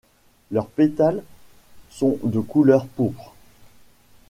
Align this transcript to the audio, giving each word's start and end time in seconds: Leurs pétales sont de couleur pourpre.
Leurs 0.49 0.65
pétales 0.65 1.21
sont 1.91 2.17
de 2.23 2.39
couleur 2.39 2.87
pourpre. 2.87 3.35